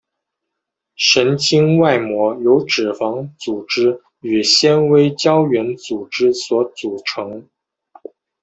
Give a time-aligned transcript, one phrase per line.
[0.95, 7.47] 神经外膜由脂肪组织与纤维胶原组织所组成。